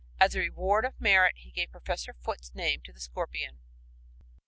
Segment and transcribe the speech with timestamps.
[0.19, 3.59] As a reward of merit, he gave Professor Foote's name to the scorpion!